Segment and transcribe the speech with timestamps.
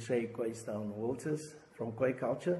[0.00, 2.58] say Quaystown Walters from Quay Culture.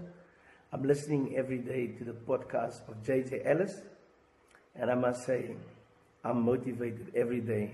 [0.72, 3.80] I'm listening every day to the podcast of JJ Ellis,
[4.76, 5.56] and I must say,
[6.22, 7.72] I'm motivated every day.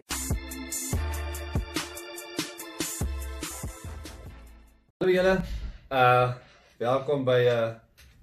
[5.00, 5.42] Hallo julle.
[5.90, 6.34] Uh
[6.78, 7.74] welkom by uh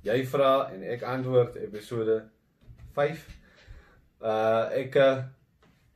[0.07, 2.23] jy vra en ek antwoord episode
[2.95, 3.27] 5.
[4.23, 5.23] Uh ek uh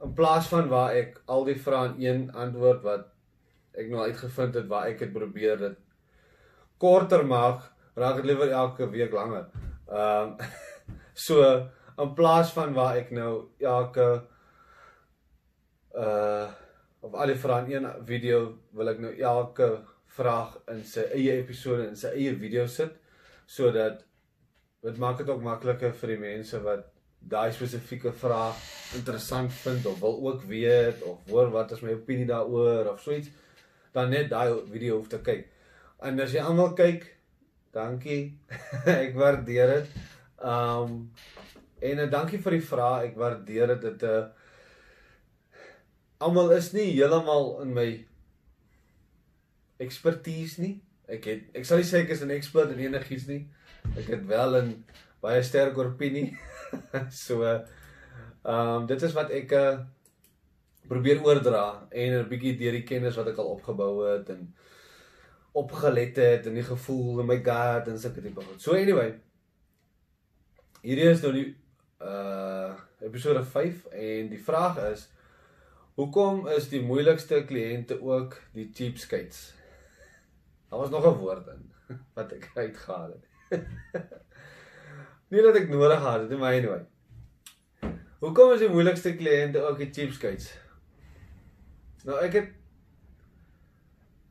[0.04, 3.14] in plaas van waar ek al die vrae in een antwoord wat
[3.78, 5.78] ek nou uitgevind het waar ek het probeer dit
[6.82, 7.66] korter maak,
[7.98, 9.48] raak dit liewer elke week langer.
[9.88, 10.38] Um
[11.28, 11.42] so
[11.98, 14.08] in plaas van waar ek nou elke
[15.98, 16.48] uh
[17.06, 18.40] of al die vrae in een video
[18.76, 19.68] wil ek nou elke
[20.18, 22.96] vraag in sy eie episode in sy eie video sit
[23.58, 24.02] sodat
[24.86, 26.88] dit maak dit ook makliker vir die mense wat
[27.34, 28.58] daai spesifieke vraag
[28.98, 33.14] interessant vind of wil ook weet of hoor wat is my opinie daaroor of so
[33.14, 33.32] iets
[33.98, 35.48] dan net daai video hoef te kyk.
[36.06, 37.06] En as jy almal kyk,
[37.74, 38.38] dankie.
[39.06, 39.96] ek waardeer dit.
[40.38, 41.00] Um
[41.82, 43.10] en 'n dankie vir die vraag.
[43.10, 44.26] Ek waardeer dit dit 'n uh,
[46.18, 47.90] almal is nie heeltemal in my
[49.82, 50.78] expertise nie.
[51.08, 53.44] Ek het ek sal nie sê ek is 'n expert in enigiets nie.
[53.98, 54.74] Ek het wel 'n
[55.22, 56.38] baie sterk opinie.
[57.26, 57.66] so ehm
[58.46, 59.78] um, dit is wat ek uh,
[60.88, 64.54] probeer oordra en 'n bietjie deur die kennis wat ek al opgebou het en
[65.58, 68.62] opgelet het en die gevoel in my gut en sulke tipe goed.
[68.62, 69.20] So anyway,
[70.82, 71.48] hierdie is nou die
[72.02, 75.08] uh episode 5 en die vraag is
[75.98, 79.54] hoekom is die moeilikste kliënte ook die cheapskates?
[80.70, 81.72] Daar was nog 'n woord in
[82.16, 83.26] wat ek uitgehaal het.
[85.32, 86.86] nie dat ek nodig gehad het, maar anyway.
[88.20, 90.67] Hoekom is die moeilikste kliënte ook die cheapskates?
[92.08, 92.54] Nou ek het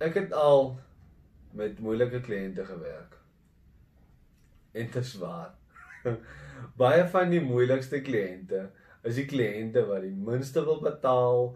[0.07, 0.71] ek het al
[1.57, 3.17] met moeilike kliënte gewerk.
[4.77, 5.53] En dit is waar.
[6.81, 8.63] Baie van die moeilikste kliënte
[9.09, 11.53] is die kliënte wat die minste wil betaal.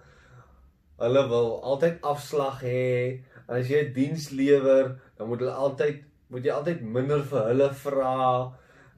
[1.00, 3.24] Hulle wil altyd afslag hê.
[3.48, 7.48] En as jy 'n diens lewer, dan moet hulle altyd moet jy altyd minder vir
[7.48, 8.16] hulle vra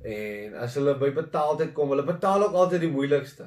[0.04, 3.46] en as hulle by betaaltyd kom, hulle betaal ook altyd die moeilikste.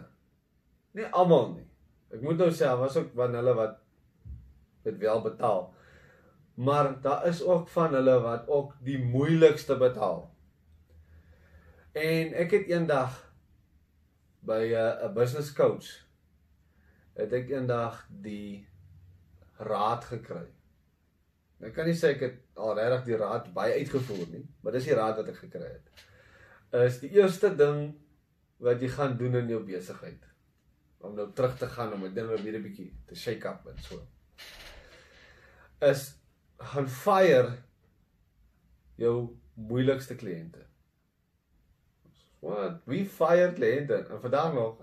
[0.95, 1.67] Nie almal nie.
[2.15, 3.79] Ek moet nou sê, was ook van hulle wat
[4.87, 5.67] dit wel betaal.
[6.55, 10.23] Maar daar is ook van hulle wat ook die moeilikste betaal.
[11.95, 13.19] En ek het eendag
[14.45, 16.05] by 'n uh, business coach
[17.15, 18.67] het ek eendag die
[19.57, 20.45] raad gekry
[21.63, 24.87] Ek kan nie sê ek het al regtig die raad baie uitgevoer nie, maar dis
[24.89, 26.03] die raad wat ek gekry het.
[26.83, 27.93] Is die eerste ding
[28.63, 30.23] wat jy gaan doen in jou besigheid
[31.05, 33.81] om nou terug te gaan om 'n ding weer 'n bietjie te shake up en
[33.83, 34.07] so.
[35.81, 36.16] Is
[36.57, 37.57] gaan fire
[38.95, 40.65] jou moeilikste kliënte.
[42.39, 42.81] Wat?
[42.85, 44.05] Wie fire kliënte?
[44.09, 44.81] En vandag nog.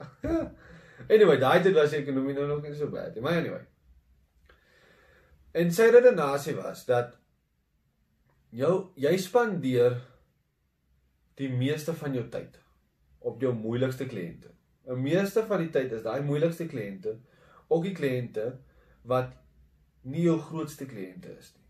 [1.14, 3.64] anyway, daai tyd was ek ekonomie nou nog nie so baie nie, maar anyway.
[5.52, 7.18] En sy redenasie was dat
[8.50, 10.00] jou jy spandeer
[11.40, 12.58] die meeste van jou tyd
[13.18, 14.52] op jou moeilikste kliënte.
[14.86, 17.16] 'n Meeste van die tyd is daai moeilikste kliënte
[17.68, 18.46] ook die kliënte
[19.08, 19.36] wat
[20.02, 21.66] nie jou grootste kliënte is nie.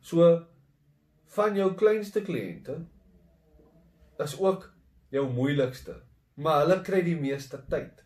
[0.00, 0.26] So
[1.36, 2.76] van jou kleinste kliënte
[4.20, 4.68] is ook
[5.10, 5.96] jou moeilikste,
[6.34, 8.04] maar hulle kry die meeste tyd.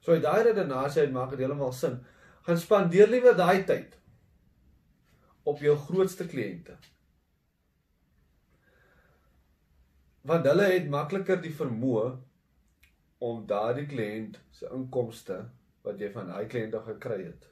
[0.00, 2.00] So uit daai redenasie uit maak dit heeltemal sin
[2.44, 3.94] gaan spandeer liewer daai tyd
[5.48, 6.76] op jou grootste kliënte.
[10.24, 12.08] Want hulle het makliker die vermoë
[13.24, 15.40] om daardie kliënt se inkomste
[15.84, 17.50] wat jy van daai kliënt af gekry het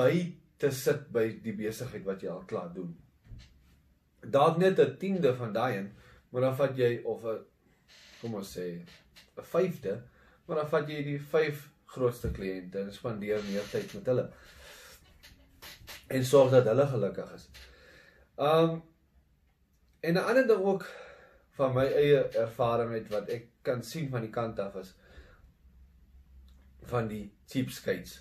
[0.00, 0.12] by
[0.60, 2.92] te sit by die besigheid wat jy al klaar doen.
[4.20, 5.90] Dalk net 'n tiende van daai een,
[6.30, 7.44] maar dan vat jy of 'n
[8.20, 8.86] kom ons sê 'n
[9.52, 10.02] vyfde,
[10.46, 11.18] maar dan vat jy die
[11.86, 14.30] grootste kliënte en spandeer meer tyd met hulle.
[16.08, 17.48] En sorg dat hulle gelukkig is.
[18.36, 18.82] Um
[20.00, 20.86] en 'n ander ding ook
[21.60, 24.94] van my eie ervaring uit wat ek kan sien van die kant af is
[26.90, 28.18] van die cheapskates.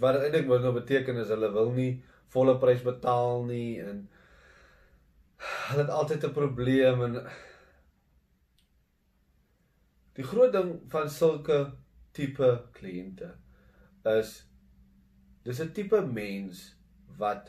[0.00, 1.92] Wat eintlik wat nou beteken is hulle wil nie
[2.32, 4.04] volle prys betaal nie en
[5.70, 7.22] hulle het altyd 'n probleem en
[10.20, 11.56] Die groot ding van sulke
[12.16, 13.30] tipe kliënte
[14.10, 14.32] is
[15.46, 16.58] dis 'n tipe mens
[17.22, 17.48] wat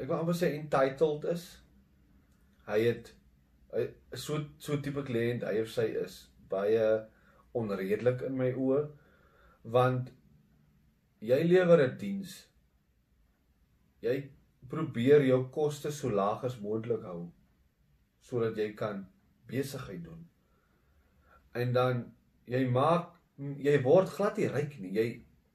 [0.00, 1.46] ek wil amper sê entitled is.
[2.66, 3.12] Hy het
[3.74, 3.86] hy
[4.18, 6.16] so so tipe kliënt hy of sy is
[6.50, 6.86] baie
[7.54, 8.80] onredelik in my oë
[9.76, 10.10] want
[11.30, 12.34] jy lewer 'n diens.
[14.02, 14.16] Jy
[14.70, 17.30] probeer jou koste so laag as moontlik hou
[18.20, 19.06] sodat jy kan
[19.50, 20.28] besigheid doen.
[21.54, 22.04] En dan
[22.46, 24.92] jy maak jy word glad nie ryk nie.
[24.94, 25.08] Jy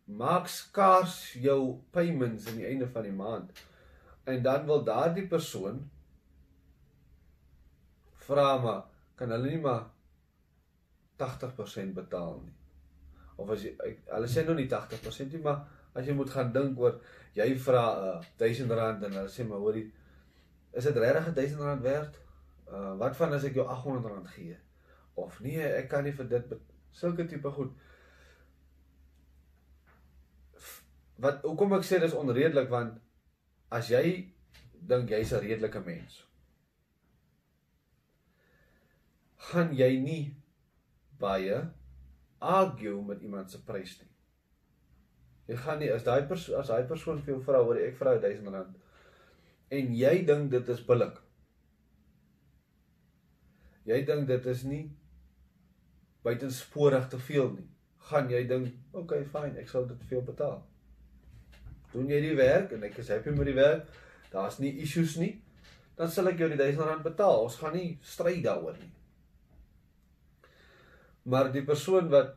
[0.06, 3.52] maak skaars jou payments aan die einde van die maand.
[4.26, 5.84] En dan wil daardie persoon
[8.26, 8.84] vra maar
[9.16, 9.86] kan hulle nie maar
[11.22, 12.56] 80% betaal nie.
[13.36, 13.76] Of as jy
[14.10, 15.64] hulle sê nou nie 80% nie, maar
[15.96, 16.98] as jy moet gaan dink oor
[17.38, 19.86] jy vra uh, 1000 rand en hulle sê maar hoorie
[20.76, 22.20] is dit regtig 'n 1000 rand werd?
[22.68, 24.58] Uh wat van as ek jou 800 rand gee?
[25.14, 26.56] Of nee, ek kan nie vir dit
[26.92, 27.72] sulke tipe goed.
[31.16, 33.00] Wat hoekom ek sê dis onredelik want
[33.70, 34.32] as jy
[34.82, 36.26] dink jy's 'n redelike mens
[39.46, 40.24] gaan jy nie
[41.20, 41.58] baie
[42.40, 44.12] argue met iemand se prys nie.
[45.48, 48.16] Jy gaan nie as daai persoon as daai persoon vir jou vra oor ek vra
[48.22, 48.76] 1000 rand
[49.78, 51.22] en jy dink dit is billik.
[53.86, 54.84] Jy dink dit is nie
[56.26, 57.68] buitensporig te veel nie.
[58.10, 60.58] Gaan jy dink, oké, okay, fyn, ek sal dit jou betaal.
[61.96, 63.88] Doen jy die werk en ek is happy met die werk,
[64.34, 65.32] daar's nie issues nie,
[65.96, 67.46] dan sal ek jou die 1000 rand betaal.
[67.48, 68.92] Ons gaan nie stry daaroor nie.
[71.32, 72.36] Maar die persoon wat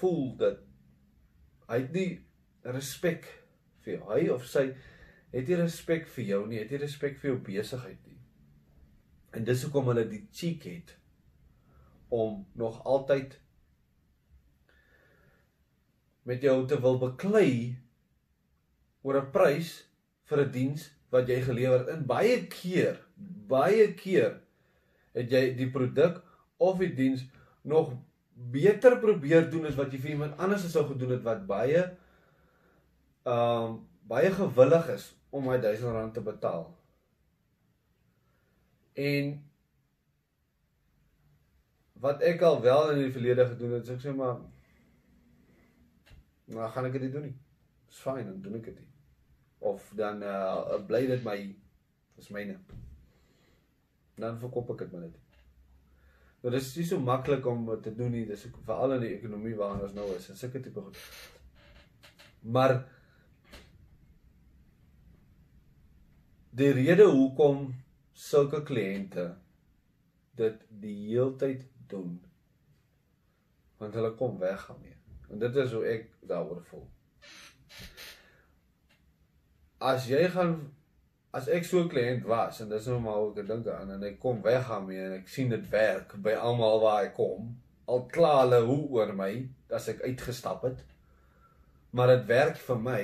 [0.00, 0.64] voel dat
[1.68, 2.08] hy het nie
[2.64, 3.28] respek
[3.84, 4.66] vir jou, hy of sy
[5.34, 8.18] het nie respek vir jou nie, het nie respek vir jou besigheid nie.
[9.34, 10.94] En dis hoekom hulle die cheek het
[12.14, 13.36] om nog altyd
[16.28, 17.76] met jou te wil beklei
[19.04, 19.84] oor 'n prys
[20.24, 21.88] vir 'n diens wat jy gelewer het.
[21.88, 22.98] In baie keer,
[23.48, 24.40] baie keer
[25.14, 26.22] het jy die produk
[26.58, 27.24] of die diens
[27.62, 27.92] nog
[28.34, 31.82] beter probeer doen as wat jy vir iemand anders sou gedoen het wat baie
[33.24, 36.66] ehm um, baie gewillig is om my 1000 rand te betaal.
[38.94, 39.30] En
[42.04, 44.36] wat ek al wel in die verlede gedoen het, so ek sê maar
[46.52, 47.36] nou gaan ek dit doen nie.
[47.88, 48.80] Dis fyn, dan doen ek dit.
[49.64, 51.38] Of dan uh bly dit my
[52.20, 52.58] is myne.
[54.20, 55.20] Dan verkoop ek dit maar net.
[56.44, 59.86] Nou dis nie so maklik om te doen nie, dis veral in die ekonomie waarin
[59.86, 60.98] ons nou is, en sulke tipe goed.
[62.44, 62.76] Maar
[66.52, 67.70] die rede hoekom
[68.12, 69.30] sulke kliënte
[70.38, 72.18] dit die heeltyd doen
[73.80, 74.94] want hulle kom weg daarmee.
[75.30, 76.86] En dit is hoe ek daaroor voel.
[79.78, 80.58] As jy gaan
[81.34, 84.02] as ek so 'n kliënt was en dis nou maar hoe ek dink aan en
[84.06, 87.48] ek kom weg gaan mee en ek sien dit werk by almal waar ek kom
[87.90, 89.30] al kla hulle hoe oor my
[89.78, 90.84] as ek uitgestap het
[91.90, 93.02] maar dit werk vir my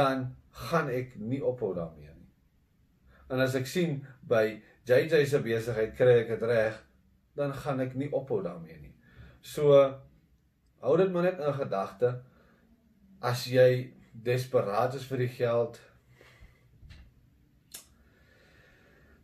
[0.00, 0.28] dan
[0.68, 2.30] gaan ek nie ophou daarmee nie
[3.34, 4.44] en as ek sien by
[4.86, 6.78] JJ se besigheid kry ek dit reg
[7.40, 8.94] dan gaan ek nie ophou daarmee nie
[9.42, 9.82] so
[10.84, 12.14] hou dit maar net in gedagte
[13.32, 13.70] as jy
[14.12, 15.80] desperaat is vir die geld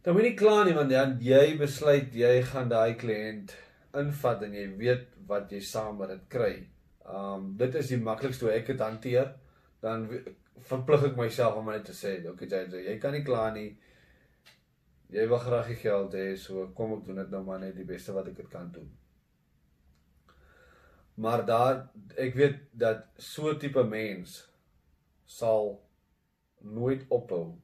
[0.07, 3.51] Dan moet nie kla nie want dan jy besluit jy gaan daai kliënt
[3.99, 6.53] invat en jy weet wat jy saam met dit kry.
[7.11, 9.33] Um dit is die maklikste hoe ek dit hanteer.
[9.83, 10.07] Dan
[10.69, 13.73] verplig ek myself om net te sê, okay jy jy kan nie kla nie.
[15.11, 17.91] Jy wil graag die geld hê, so kom ek doen dit nou maar net die
[17.91, 18.87] beste wat ek dit kan doen.
[21.17, 24.39] Maar daar ek weet dat so tipe mens
[25.25, 25.75] sal
[26.61, 27.57] nooit ophou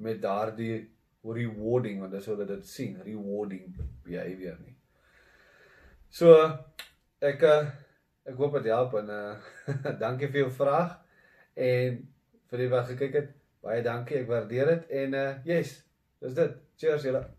[0.00, 0.90] met daardie
[1.24, 4.76] rewarding want dis hoe hulle dit sien, rewarding behavior nie.
[6.10, 6.36] So
[7.20, 7.66] ek eh,
[8.30, 9.34] ek hoop dit help en uh
[10.04, 10.96] dankie vir jou vraag
[11.56, 12.00] en
[12.50, 13.36] vir die wat gekyk het.
[13.60, 15.76] Baie dankie, ek waardeer dit en uh yes,
[16.24, 16.56] dis dit.
[16.80, 17.30] Cheers julle.